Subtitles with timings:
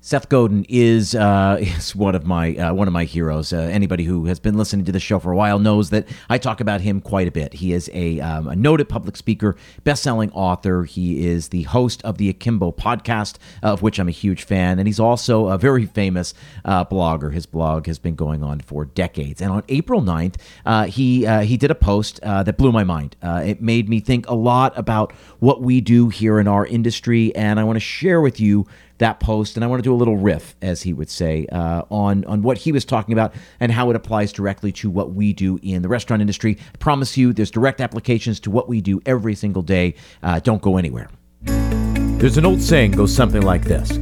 [0.00, 3.52] Seth Godin is uh, is one of my uh, one of my heroes.
[3.52, 6.38] Uh, anybody who has been listening to the show for a while knows that I
[6.38, 7.54] talk about him quite a bit.
[7.54, 10.84] He is a, um, a noted public speaker, best-selling author.
[10.84, 14.86] He is the host of the Akimbo podcast, of which I'm a huge fan, and
[14.86, 16.32] he's also a very famous
[16.64, 17.32] uh, blogger.
[17.32, 19.42] His blog has been going on for decades.
[19.42, 23.16] And on April 9th, uh, he uh, he did a post that blew my mind.
[23.22, 27.58] it made me think a lot about what we do here in our industry, and
[27.58, 28.66] I want to share with you
[28.98, 31.82] that post, and I want to do a little riff, as he would say, uh,
[31.90, 35.32] on on what he was talking about and how it applies directly to what we
[35.32, 36.58] do in the restaurant industry.
[36.74, 39.94] I promise you, there's direct applications to what we do every single day.
[40.22, 41.08] Uh, don't go anywhere.
[41.44, 43.92] There's an old saying goes something like this: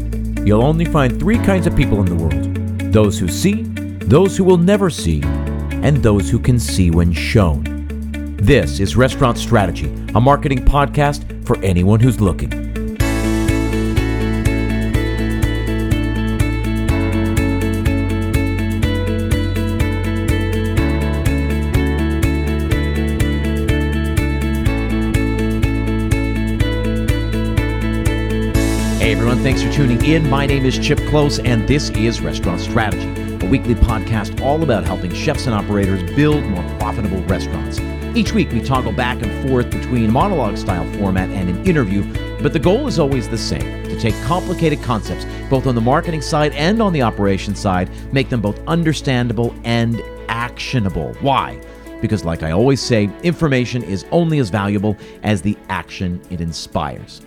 [0.44, 3.62] You'll only find three kinds of people in the world: those who see,
[4.00, 7.76] those who will never see, and those who can see when shown.
[8.38, 12.75] This is Restaurant Strategy, a marketing podcast for anyone who's looking.
[29.46, 30.28] Thanks for tuning in.
[30.28, 33.08] My name is Chip Klose, and this is Restaurant Strategy,
[33.46, 37.78] a weekly podcast all about helping chefs and operators build more profitable restaurants.
[38.16, 42.02] Each week, we toggle back and forth between monologue style format and an interview,
[42.42, 46.22] but the goal is always the same to take complicated concepts, both on the marketing
[46.22, 51.14] side and on the operations side, make them both understandable and actionable.
[51.20, 51.56] Why?
[52.00, 57.22] Because, like I always say, information is only as valuable as the action it inspires.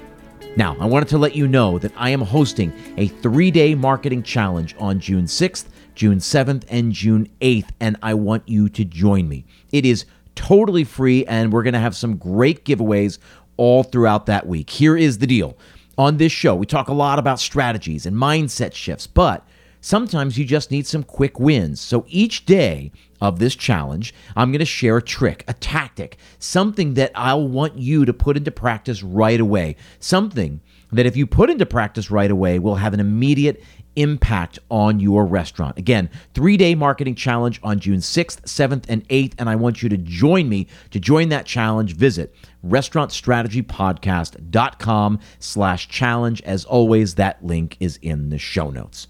[0.55, 4.23] Now, I wanted to let you know that I am hosting a three day marketing
[4.23, 9.29] challenge on June 6th, June 7th, and June 8th, and I want you to join
[9.29, 9.45] me.
[9.71, 13.19] It is totally free, and we're going to have some great giveaways
[13.57, 14.69] all throughout that week.
[14.69, 15.57] Here is the deal.
[15.97, 19.45] On this show, we talk a lot about strategies and mindset shifts, but
[19.81, 21.81] sometimes you just need some quick wins.
[21.81, 22.91] So each day,
[23.21, 27.77] of this challenge, I'm going to share a trick, a tactic, something that I'll want
[27.77, 29.75] you to put into practice right away.
[29.99, 33.63] Something that if you put into practice right away will have an immediate
[33.95, 35.77] impact on your restaurant.
[35.77, 39.33] Again, three day marketing challenge on June 6th, 7th, and 8th.
[39.37, 41.95] And I want you to join me to join that challenge.
[41.95, 42.33] Visit
[42.65, 46.41] restaurantstrategypodcast.com slash challenge.
[46.43, 49.07] As always, that link is in the show notes.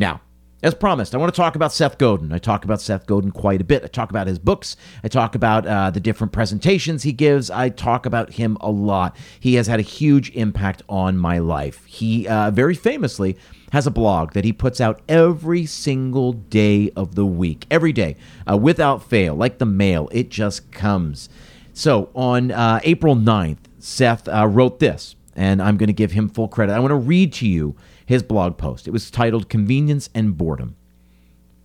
[0.00, 0.22] Now,
[0.62, 2.32] as promised, I want to talk about Seth Godin.
[2.32, 3.84] I talk about Seth Godin quite a bit.
[3.84, 4.74] I talk about his books.
[5.04, 7.50] I talk about uh, the different presentations he gives.
[7.50, 9.14] I talk about him a lot.
[9.38, 11.84] He has had a huge impact on my life.
[11.84, 13.36] He uh, very famously
[13.72, 18.16] has a blog that he puts out every single day of the week, every day,
[18.50, 20.08] uh, without fail, like the mail.
[20.12, 21.28] It just comes.
[21.74, 26.30] So on uh, April 9th, Seth uh, wrote this, and I'm going to give him
[26.30, 26.72] full credit.
[26.72, 27.76] I want to read to you
[28.10, 28.88] his blog post.
[28.88, 30.74] It was titled Convenience and Boredom.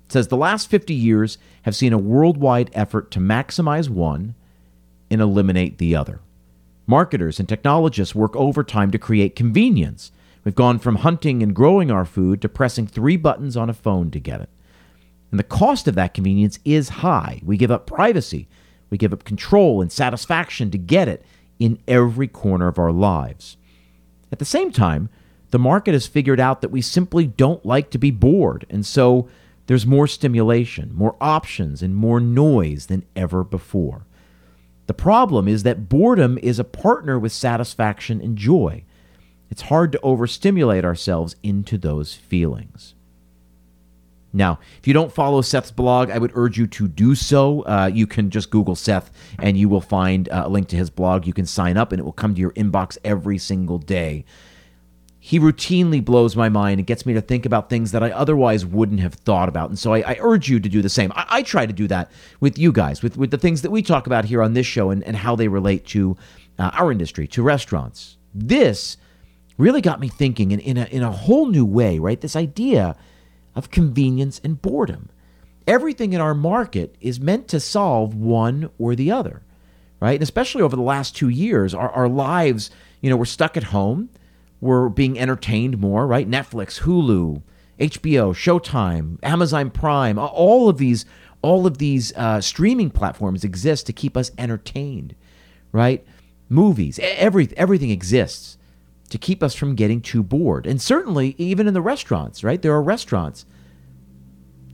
[0.05, 4.35] It says the last 50 years have seen a worldwide effort to maximize one
[5.09, 6.19] and eliminate the other.
[6.85, 10.11] Marketers and technologists work overtime to create convenience.
[10.43, 14.11] We've gone from hunting and growing our food to pressing three buttons on a phone
[14.11, 14.49] to get it.
[15.31, 17.41] And the cost of that convenience is high.
[17.43, 18.47] We give up privacy,
[18.91, 21.25] we give up control and satisfaction to get it
[21.57, 23.57] in every corner of our lives.
[24.31, 25.09] At the same time,
[25.55, 28.65] the market has figured out that we simply don't like to be bored.
[28.69, 29.29] And so
[29.67, 34.05] there's more stimulation, more options, and more noise than ever before.
[34.87, 38.83] The problem is that boredom is a partner with satisfaction and joy.
[39.49, 42.93] It's hard to overstimulate ourselves into those feelings.
[44.33, 47.61] Now, if you don't follow Seth's blog, I would urge you to do so.
[47.61, 50.89] Uh, you can just Google Seth and you will find uh, a link to his
[50.89, 51.25] blog.
[51.25, 54.25] You can sign up and it will come to your inbox every single day
[55.25, 58.63] he routinely blows my mind and gets me to think about things that I otherwise
[58.63, 59.69] wouldn't have thought about.
[59.69, 61.11] And so I, I urge you to do the same.
[61.15, 63.81] I, I, try to do that with you guys, with, with the things that we
[63.81, 66.15] talk about here on this show and, and how they relate to
[66.59, 68.17] uh, our industry, to restaurants.
[68.35, 68.97] This
[69.57, 72.21] really got me thinking in, in, a, in a whole new way, right?
[72.21, 72.95] This idea
[73.55, 75.09] of convenience and boredom.
[75.65, 79.41] Everything in our market is meant to solve one or the other,
[79.99, 80.13] right?
[80.13, 82.69] And especially over the last two years, our, our lives,
[83.01, 84.09] you know, we're stuck at home
[84.61, 86.29] we're being entertained more, right?
[86.29, 87.41] Netflix, Hulu,
[87.79, 91.05] HBO, Showtime, Amazon Prime, all of these,
[91.41, 95.15] all of these uh, streaming platforms exist to keep us entertained,
[95.71, 96.05] right?
[96.49, 98.57] Movies, every, everything exists
[99.09, 100.65] to keep us from getting too bored.
[100.65, 102.61] And certainly, even in the restaurants, right?
[102.61, 103.45] There are restaurants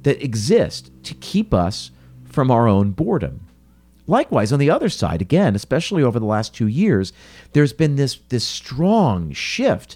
[0.03, 1.91] that exist to keep us
[2.23, 3.47] from our own boredom.
[4.11, 7.13] Likewise, on the other side, again, especially over the last two years,
[7.53, 9.95] there's been this, this strong shift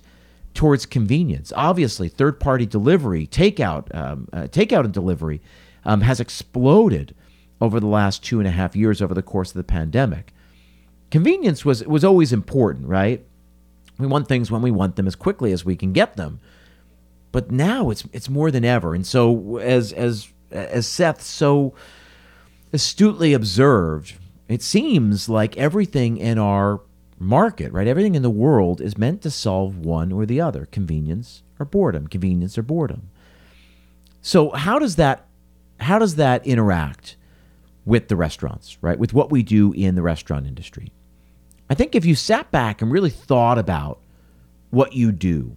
[0.53, 1.51] towards convenience.
[1.53, 5.41] Obviously, third party delivery, takeout, um, uh, takeout and delivery
[5.83, 7.13] um, has exploded
[7.59, 10.33] over the last two and a half years over the course of the pandemic.
[11.11, 13.21] Convenience was was always important, right?
[14.00, 16.39] We want things when we want them as quickly as we can get them.
[17.33, 18.95] But now it's it's more than ever.
[18.95, 21.73] And so as as as Seth so
[22.75, 24.13] astutely observed,
[24.48, 26.81] it seems like everything in our
[27.18, 27.88] market, right?
[27.88, 32.07] Everything in the world is meant to solve one or the other, convenience or boredom,
[32.07, 33.10] convenience or boredom.
[34.22, 35.25] So how does that
[35.80, 37.18] how does that interact
[37.86, 38.98] with the restaurants, right?
[38.98, 40.92] With what we do in the restaurant industry?
[41.69, 44.00] I think if you sat back and really thought about
[44.69, 45.56] what you do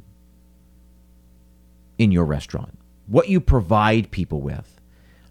[1.99, 4.78] in your restaurant, what you provide people with,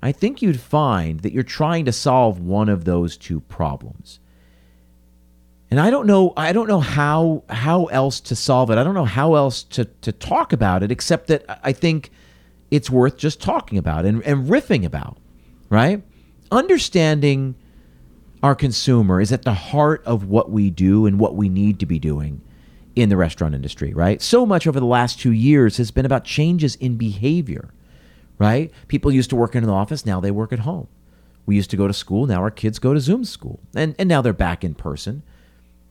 [0.01, 4.19] I think you'd find that you're trying to solve one of those two problems.
[5.69, 8.77] And I don't know I don't know how how else to solve it.
[8.77, 12.11] I don't know how else to to talk about it except that I think
[12.71, 15.17] it's worth just talking about and, and riffing about,
[15.69, 16.03] right?
[16.51, 17.55] Understanding
[18.43, 21.85] our consumer is at the heart of what we do and what we need to
[21.85, 22.41] be doing
[22.95, 24.21] in the restaurant industry, right?
[24.21, 27.73] So much over the last two years has been about changes in behavior,
[28.37, 28.71] right?
[28.87, 30.87] People used to work in an office, now they work at home.
[31.45, 33.59] We used to go to school, now our kids go to Zoom school.
[33.75, 35.23] And, and now they're back in person.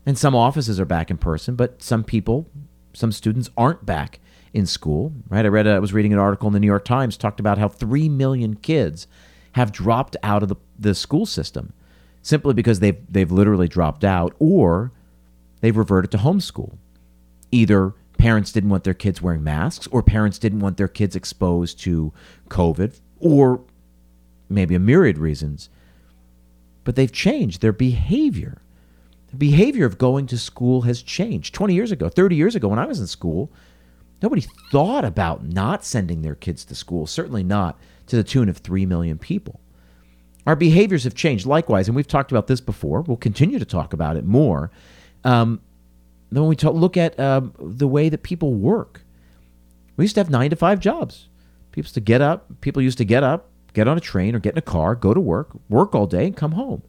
[0.05, 2.47] And some offices are back in person, but some people,
[2.93, 4.21] some students aren't back
[4.53, 5.45] in school, right?
[5.45, 7.59] I read, a, I was reading an article in the New York Times talked about
[7.59, 9.07] how 3 million kids
[9.53, 11.73] have dropped out of the, the school system
[12.27, 14.91] simply because they've they've literally dropped out or
[15.61, 16.77] they've reverted to homeschool.
[17.53, 21.81] Either parents didn't want their kids wearing masks or parents didn't want their kids exposed
[21.81, 22.13] to
[22.49, 23.61] COVID or
[24.49, 25.69] maybe a myriad reasons.
[26.85, 28.63] But they've changed their behavior.
[29.29, 31.55] The behavior of going to school has changed.
[31.55, 33.51] 20 years ago, 30 years ago when I was in school,
[34.23, 38.59] nobody thought about not sending their kids to school, certainly not to the tune of
[38.59, 39.61] 3 million people.
[40.47, 43.01] Our behaviors have changed likewise, and we've talked about this before.
[43.03, 44.71] We'll continue to talk about it more.
[45.25, 45.61] Um,
[46.31, 49.03] then when we talk, look at um, the way that people work,
[49.97, 51.29] we used to have nine to five jobs.
[51.71, 52.61] People used to get up.
[52.61, 55.15] People used to get up, get on a train or get in a car, go
[55.15, 56.83] to work, work all day, and come home.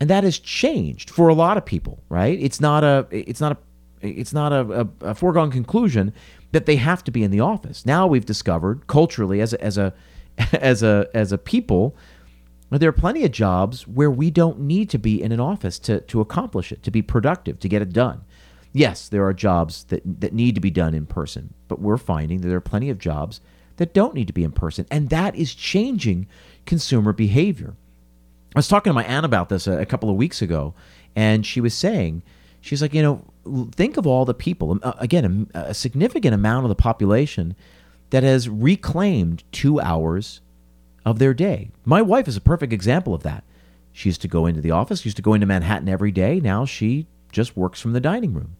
[0.00, 2.38] And that has changed for a lot of people, right?
[2.40, 3.06] It's not a.
[3.10, 3.58] It's not a.
[4.06, 6.12] It's not a, a, a foregone conclusion
[6.52, 7.86] that they have to be in the office.
[7.86, 9.94] Now we've discovered culturally, as a, as a
[10.52, 11.96] as a as a people,
[12.70, 16.00] there are plenty of jobs where we don't need to be in an office to,
[16.02, 18.22] to accomplish it, to be productive, to get it done.
[18.76, 22.42] Yes, there are jobs that, that need to be done in person, but we're finding
[22.42, 23.40] that there are plenty of jobs
[23.78, 24.86] that don't need to be in person.
[24.90, 26.26] And that is changing
[26.66, 27.74] consumer behavior.
[28.54, 30.74] I was talking to my aunt about this a, a couple of weeks ago,
[31.14, 32.20] and she was saying,
[32.60, 33.24] she's like, you know,
[33.74, 37.56] think of all the people, um, uh, again, a, a significant amount of the population
[38.10, 40.42] that has reclaimed two hours
[41.06, 41.70] of their day.
[41.86, 43.42] My wife is a perfect example of that.
[43.90, 46.40] She used to go into the office, used to go into Manhattan every day.
[46.40, 48.56] Now she just works from the dining room.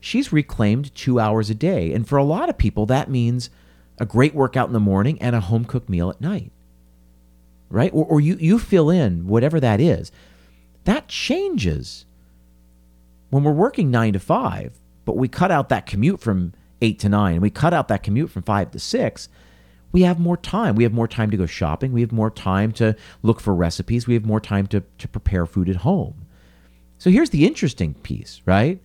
[0.00, 1.92] She's reclaimed two hours a day.
[1.92, 3.50] And for a lot of people, that means
[3.98, 6.52] a great workout in the morning and a home cooked meal at night.
[7.68, 7.92] Right?
[7.92, 10.10] Or, or you, you fill in whatever that is.
[10.84, 12.06] That changes
[13.28, 17.08] when we're working nine to five, but we cut out that commute from eight to
[17.08, 19.28] nine, and we cut out that commute from five to six
[19.92, 20.76] we have more time.
[20.76, 21.92] We have more time to go shopping.
[21.92, 24.06] We have more time to look for recipes.
[24.06, 26.26] We have more time to, to prepare food at home.
[26.98, 28.80] So here's the interesting piece, right?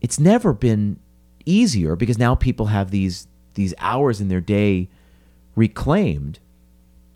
[0.00, 0.98] It's never been
[1.44, 4.88] easier because now people have these these hours in their day
[5.56, 6.38] reclaimed.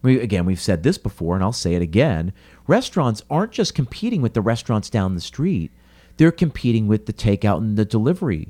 [0.02, 2.32] We, again, we've said this before, and I'll say it again.
[2.66, 5.70] Restaurants aren't just competing with the restaurants down the street;
[6.16, 8.48] they're competing with the takeout and the delivery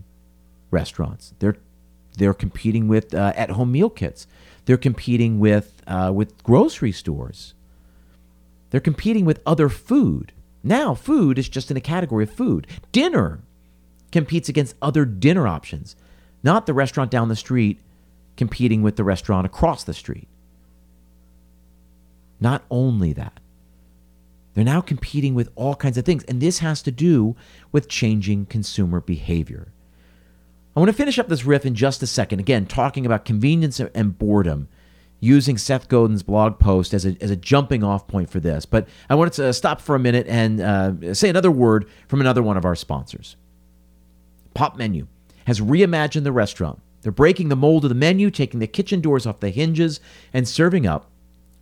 [0.70, 1.34] restaurants.
[1.38, 1.56] They're
[2.16, 4.26] they're competing with uh, at-home meal kits.
[4.64, 7.54] They're competing with uh, with grocery stores.
[8.70, 10.32] They're competing with other food.
[10.64, 12.66] Now, food is just in a category of food.
[12.92, 13.40] Dinner
[14.12, 15.97] competes against other dinner options,
[16.42, 17.81] not the restaurant down the street
[18.37, 20.28] competing with the restaurant across the street.
[22.40, 23.40] Not only that,
[24.54, 26.25] they're now competing with all kinds of things.
[26.25, 27.37] And this has to do
[27.71, 29.73] with changing consumer behavior.
[30.76, 32.40] I want to finish up this riff in just a second.
[32.40, 34.69] Again, talking about convenience and boredom,
[35.21, 38.66] using Seth Godin's blog post as a, as a jumping off point for this.
[38.66, 42.42] But I wanted to stop for a minute and uh, say another word from another
[42.42, 43.37] one of our sponsors.
[44.54, 45.06] Popmenu
[45.47, 46.80] has reimagined the restaurant.
[47.02, 50.00] They're breaking the mold of the menu, taking the kitchen doors off the hinges,
[50.32, 51.11] and serving up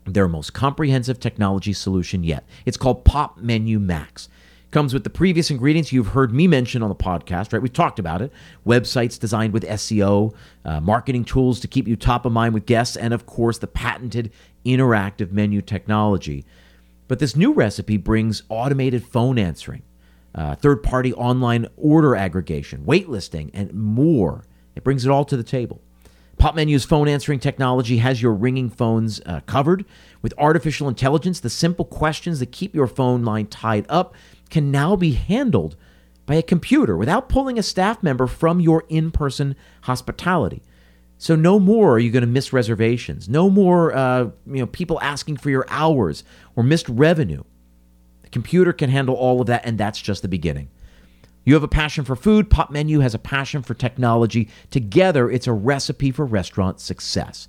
[0.04, 2.44] their most comprehensive technology solution yet.
[2.66, 4.28] It's called Popmenu Max.
[4.70, 7.60] Comes with the previous ingredients you've heard me mention on the podcast, right?
[7.60, 8.32] We've talked about it.
[8.64, 10.32] Websites designed with SEO,
[10.64, 13.66] uh, marketing tools to keep you top of mind with guests, and of course, the
[13.66, 14.30] patented
[14.64, 16.44] interactive menu technology.
[17.08, 19.82] But this new recipe brings automated phone answering,
[20.34, 24.44] uh, third party online order aggregation, waitlisting, and more.
[24.74, 25.80] It brings it all to the table.
[26.38, 29.84] Popmenu's phone answering technology has your ringing phones uh, covered.
[30.22, 34.14] With artificial intelligence, the simple questions that keep your phone line tied up
[34.48, 35.76] can now be handled
[36.24, 40.62] by a computer without pulling a staff member from your in person hospitality.
[41.18, 43.28] So no more are you going to miss reservations.
[43.28, 46.24] No more uh, you know people asking for your hours
[46.56, 47.42] or missed revenue.
[48.32, 50.68] Computer can handle all of that, and that's just the beginning.
[51.44, 54.48] You have a passion for food, Popmenu has a passion for technology.
[54.70, 57.48] Together, it's a recipe for restaurant success.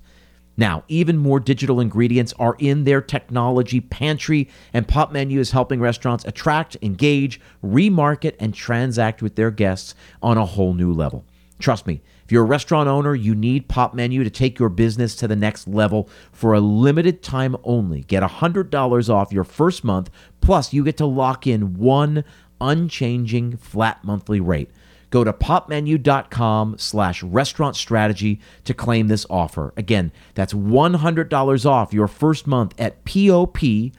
[0.58, 6.26] Now, even more digital ingredients are in their technology pantry, and Popmenu is helping restaurants
[6.26, 11.26] attract, engage, remarket, and transact with their guests on a whole new level.
[11.60, 15.28] Trust me, if you're a restaurant owner, you need Popmenu to take your business to
[15.28, 18.04] the next level for a limited time only.
[18.04, 20.10] Get $100 off your first month,
[20.40, 22.24] plus, you get to lock in one
[22.62, 24.72] unchanging flat monthly rate.
[25.10, 29.74] Go to popmenu.com slash restaurant strategy to claim this offer.
[29.76, 33.92] Again, that's $100 off your first month at P-O-P-M-E-N-U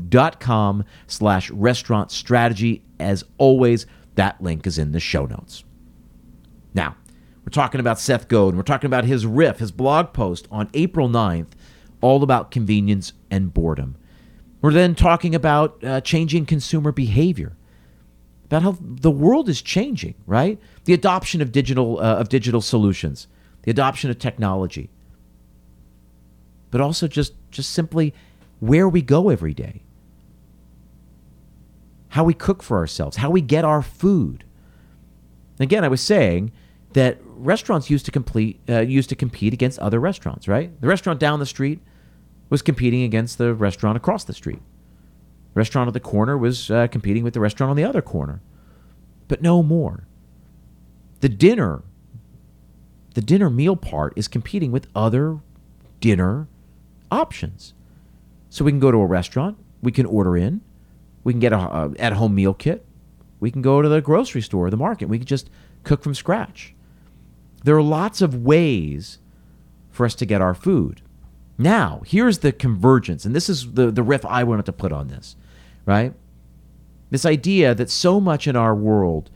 [0.00, 0.42] dot
[1.06, 2.82] slash restaurant strategy.
[2.98, 3.84] As always,
[4.14, 5.64] that link is in the show notes.
[6.74, 6.96] Now,
[7.44, 8.56] we're talking about Seth Godin.
[8.56, 11.48] We're talking about his riff, his blog post on April 9th,
[12.00, 13.96] all about convenience and boredom.
[14.62, 17.56] We're then talking about uh, changing consumer behavior,
[18.44, 20.60] about how the world is changing, right?
[20.84, 23.26] The adoption of digital uh, of digital solutions,
[23.62, 24.90] the adoption of technology,
[26.70, 28.12] but also just just simply
[28.58, 29.82] where we go every day,
[32.08, 34.44] how we cook for ourselves, how we get our food.
[35.58, 36.52] Again, I was saying
[36.92, 40.78] that restaurants used to complete uh, used to compete against other restaurants, right?
[40.80, 41.80] The restaurant down the street
[42.48, 44.60] was competing against the restaurant across the street.
[45.54, 48.40] The restaurant at the corner was uh, competing with the restaurant on the other corner.
[49.28, 50.06] But no more.
[51.20, 51.82] The dinner,
[53.14, 55.38] the dinner meal part is competing with other
[56.00, 56.48] dinner
[57.10, 57.74] options.
[58.48, 60.60] So we can go to a restaurant, we can order in,
[61.22, 62.84] we can get a, a at-home meal kit,
[63.38, 65.50] we can go to the grocery store, the market, we can just
[65.84, 66.74] cook from scratch.
[67.64, 69.18] There are lots of ways
[69.90, 71.02] for us to get our food.
[71.58, 75.08] Now, here's the convergence, and this is the, the riff I wanted to put on
[75.08, 75.36] this,
[75.84, 76.14] right?
[77.10, 79.30] This idea that so much in our world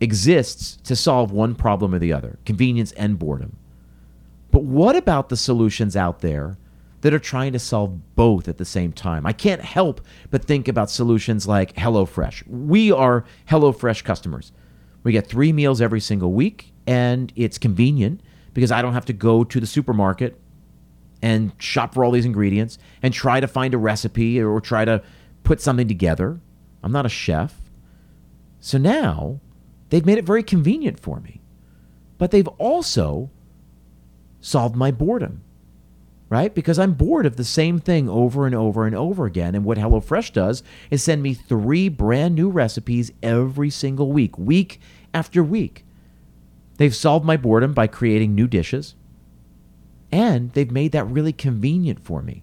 [0.00, 3.56] exists to solve one problem or the other convenience and boredom.
[4.50, 6.56] But what about the solutions out there
[7.02, 9.26] that are trying to solve both at the same time?
[9.26, 10.00] I can't help
[10.30, 12.46] but think about solutions like HelloFresh.
[12.46, 14.52] We are HelloFresh customers.
[15.06, 18.22] We get three meals every single week, and it's convenient
[18.54, 20.36] because I don't have to go to the supermarket
[21.22, 25.00] and shop for all these ingredients and try to find a recipe or try to
[25.44, 26.40] put something together.
[26.82, 27.54] I'm not a chef.
[28.58, 29.38] So now
[29.90, 31.40] they've made it very convenient for me.
[32.18, 33.30] But they've also
[34.40, 35.44] solved my boredom,
[36.28, 36.52] right?
[36.52, 39.54] Because I'm bored of the same thing over and over and over again.
[39.54, 44.80] And what HelloFresh does is send me three brand new recipes every single week, week
[45.16, 45.86] after week.
[46.76, 48.94] They've solved my boredom by creating new dishes
[50.12, 52.42] and they've made that really convenient for me.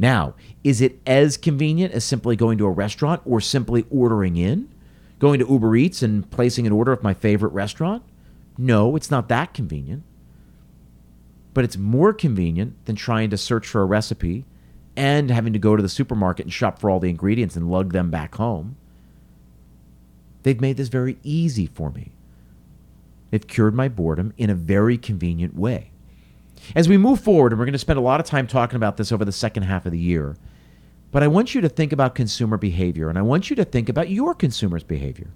[0.00, 4.68] Now, is it as convenient as simply going to a restaurant or simply ordering in?
[5.20, 8.02] Going to Uber Eats and placing an order of my favorite restaurant?
[8.58, 10.02] No, it's not that convenient.
[11.54, 14.44] But it's more convenient than trying to search for a recipe
[14.96, 17.92] and having to go to the supermarket and shop for all the ingredients and lug
[17.92, 18.76] them back home.
[20.42, 22.12] They've made this very easy for me.
[23.30, 25.90] They've cured my boredom in a very convenient way.
[26.76, 28.96] As we move forward, and we're going to spend a lot of time talking about
[28.96, 30.36] this over the second half of the year,
[31.10, 33.88] but I want you to think about consumer behavior, and I want you to think
[33.88, 35.28] about your consumers' behavior.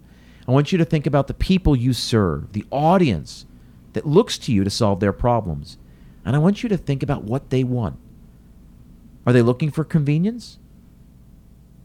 [0.48, 3.46] I want you to think about the people you serve, the audience
[3.92, 5.76] that looks to you to solve their problems.
[6.24, 7.98] And I want you to think about what they want.
[9.26, 10.58] Are they looking for convenience?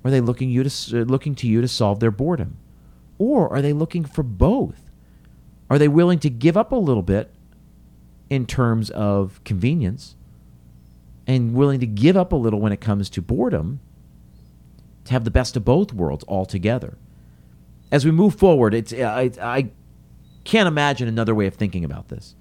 [0.03, 2.57] Are they looking you to uh, looking to you to solve their boredom?
[3.21, 4.89] Or are they looking for both?
[5.69, 7.31] Are they willing to give up a little bit
[8.31, 10.15] in terms of convenience
[11.27, 13.79] and willing to give up a little when it comes to boredom
[15.05, 16.97] to have the best of both worlds all together.
[17.91, 19.69] As we move forward, it's I, I
[20.45, 22.35] can't imagine another way of thinking about this.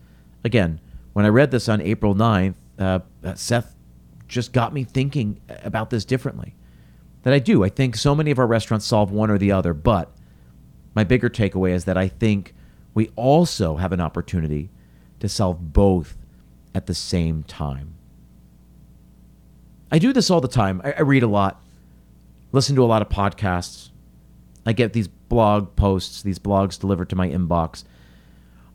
[0.45, 0.81] Again,
[1.13, 3.01] when I read this on April 9th, uh,
[3.35, 3.75] Seth
[4.29, 6.55] just got me thinking about this differently.
[7.25, 7.65] that I do.
[7.65, 10.15] I think so many of our restaurants solve one or the other, but
[10.95, 12.55] my bigger takeaway is that I think
[12.95, 14.71] we also have an opportunity
[15.21, 16.17] to solve both
[16.75, 17.95] at the same time.
[19.93, 20.81] I do this all the time.
[20.85, 21.63] I, I read a lot,
[22.53, 23.91] listen to a lot of podcasts.
[24.67, 27.85] I get these blog posts, these blogs delivered to my inbox.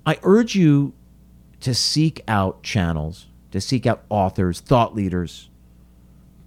[0.05, 0.93] I urge you
[1.61, 5.49] to seek out channels, to seek out authors, thought leaders,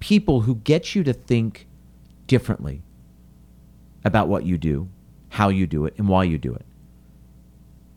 [0.00, 1.66] people who get you to think
[2.26, 2.82] differently
[4.04, 4.88] about what you do,
[5.30, 6.64] how you do it, and why you do it.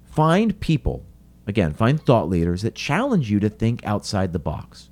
[0.04, 1.06] Find people,
[1.48, 4.90] again, find thought leaders that challenge you to think outside the box.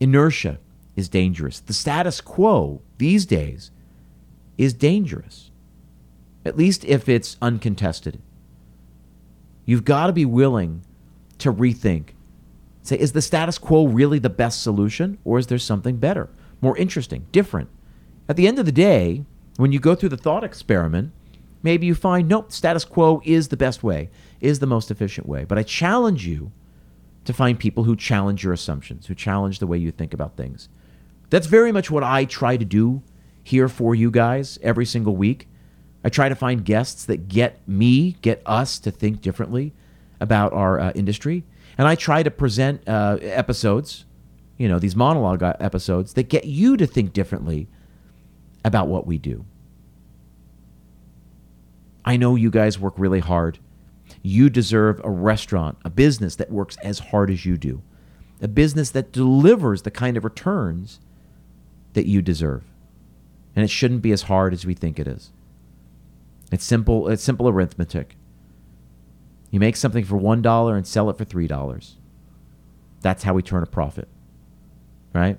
[0.00, 0.58] Inertia
[0.96, 1.60] is dangerous.
[1.60, 3.70] The status quo these days
[4.58, 5.50] is dangerous,
[6.44, 8.20] at least if it's uncontested.
[9.64, 10.84] You've got to be willing
[11.38, 12.10] to rethink.
[12.82, 16.28] Say, is the status quo really the best solution, or is there something better,
[16.60, 17.70] more interesting, different?
[18.28, 19.24] At the end of the day,
[19.56, 21.12] when you go through the thought experiment,
[21.62, 25.44] maybe you find, nope, status quo is the best way, is the most efficient way.
[25.44, 26.52] But I challenge you
[27.24, 30.68] to find people who challenge your assumptions, who challenge the way you think about things.
[31.30, 33.02] That's very much what I try to do
[33.42, 35.48] here for you guys every single week.
[36.04, 39.72] I try to find guests that get me, get us to think differently
[40.20, 41.44] about our uh, industry.
[41.78, 44.04] And I try to present uh, episodes,
[44.58, 47.68] you know, these monologue uh, episodes that get you to think differently
[48.64, 49.44] about what we do.
[52.04, 53.58] I know you guys work really hard.
[54.22, 57.82] You deserve a restaurant, a business that works as hard as you do,
[58.40, 61.00] a business that delivers the kind of returns
[61.94, 62.64] that you deserve.
[63.56, 65.30] And it shouldn't be as hard as we think it is.
[66.52, 68.16] It's simple, it's simple arithmetic.
[69.50, 71.94] You make something for $1 and sell it for $3.
[73.00, 74.08] That's how we turn a profit.
[75.12, 75.38] Right?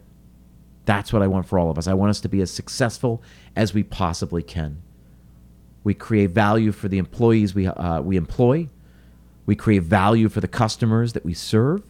[0.86, 1.88] That's what I want for all of us.
[1.88, 3.22] I want us to be as successful
[3.56, 4.82] as we possibly can.
[5.84, 8.70] We create value for the employees we, uh, we employ.
[9.46, 11.84] We create value for the customers that we serve,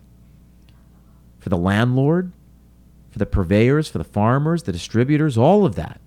[1.40, 2.34] for the landlord,
[3.10, 6.02] for the purveyors, for the farmers, the distributors, all of that.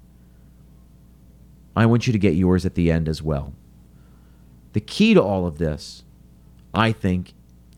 [1.74, 3.55] I want you to get yours at the end as well.
[4.72, 6.05] The key to all of this,
[6.74, 7.33] I think,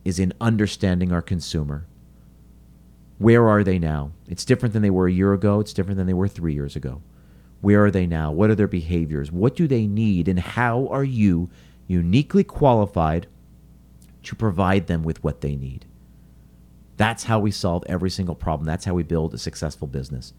[0.04, 1.86] is in understanding our consumer.
[3.20, 4.12] Where are they now?
[4.28, 5.60] It's different than they were a year ago.
[5.60, 7.02] It's different than they were three years ago.
[7.60, 8.32] Where are they now?
[8.32, 9.30] What are their behaviors?
[9.30, 10.26] What do they need?
[10.26, 11.50] And how are you
[11.86, 13.26] uniquely qualified
[14.22, 15.84] to provide them with what they need?
[16.96, 18.66] That's how we solve every single problem.
[18.66, 20.32] That's how we build a successful business.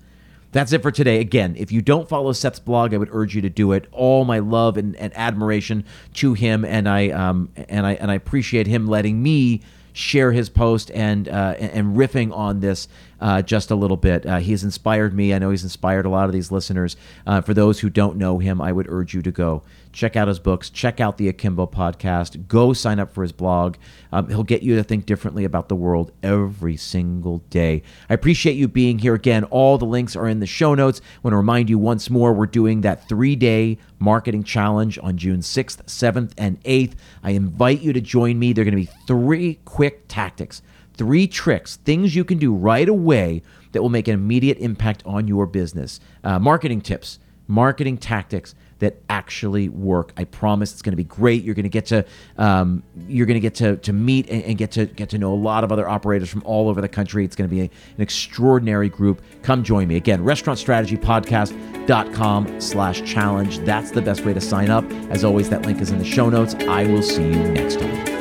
[0.52, 1.20] That's it for today.
[1.20, 3.86] Again, if you don't follow Seth's blog, I would urge you to do it.
[3.91, 8.15] All my love and, and admiration to him, and I um, and I and I
[8.15, 9.62] appreciate him letting me
[9.94, 12.88] share his post and uh, and riffing on this
[13.22, 14.26] uh, just a little bit.
[14.26, 15.34] Uh, he's inspired me.
[15.34, 16.98] I know he's inspired a lot of these listeners.
[17.26, 20.28] Uh, for those who don't know him, I would urge you to go check out
[20.28, 23.76] his books, check out the Akimbo podcast, go sign up for his blog.
[24.12, 27.84] Um, he'll get you to think differently about the world every single day.
[28.10, 29.44] I appreciate you being here again.
[29.46, 31.02] All the links are in the show notes.
[31.02, 35.18] I want to remind you once more we're doing that three day marketing challenge on
[35.18, 36.94] June 6th, 7th, and 8th.
[37.24, 38.54] I invite you to join me.
[38.54, 40.62] There are going to be three quick tactics
[40.94, 45.28] three tricks, things you can do right away that will make an immediate impact on
[45.28, 46.00] your business.
[46.24, 50.12] Uh, marketing tips, marketing tactics that actually work.
[50.18, 51.44] I promise it's going to be great.
[51.44, 52.06] You're going to get to
[52.38, 55.34] um, you're going to get to to meet and, and, get to get to know
[55.34, 57.24] a lot of other operators from all over the country.
[57.24, 59.22] It's going to be a, an extraordinary group.
[59.44, 60.26] Come join me again.
[60.26, 63.60] RestaurantStrategyPodcast.com slash challenge.
[63.60, 64.84] That's the best way to sign up.
[65.12, 66.56] As always, that link is in the show notes.
[66.56, 68.21] I will see you next time.